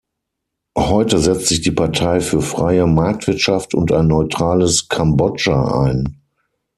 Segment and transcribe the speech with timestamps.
[0.79, 6.19] Heute setzt sich die Partei für freie Marktwirtschaft und ein neutrales Kambodscha ein.